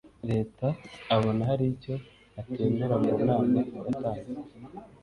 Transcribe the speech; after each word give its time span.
Leta 0.29 0.67
abona 1.15 1.41
hari 1.49 1.65
icyo 1.73 1.93
atemera 2.41 2.95
mu 3.03 3.11
nama 3.27 3.57
yatanzwe 3.77 4.41